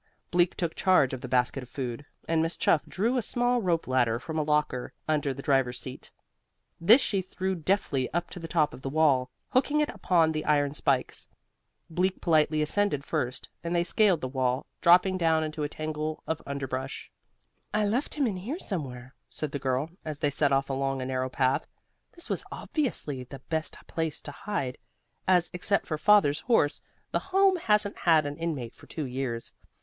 [0.31, 3.87] Bleak took charge of the basket of food, and Miss Chuff drew a small rope
[3.87, 6.09] ladder from a locker under the driver's seat.
[6.79, 10.43] This she threw deftly up to the top of the wall, hooking it upon the
[10.43, 11.27] iron spikes.
[11.87, 16.41] Bleak politely ascended first, and they scaled the wall, dropping down into a tangle of
[16.47, 17.11] underbrush.
[17.71, 21.05] "I left him in here somewhere," said the girl, as they set off along a
[21.05, 21.67] narrow path.
[22.13, 24.79] "This was obviously the best place to hide,
[25.27, 26.81] as, except for Father's horse,
[27.11, 29.53] the Home hasn't had an inmate for two years.